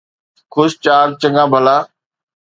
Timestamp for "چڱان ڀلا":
1.21-1.77